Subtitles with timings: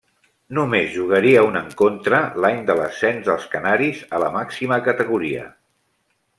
[0.59, 5.49] Només jugaria un encontre l'any de l'ascens dels canaris a la màxima categoria.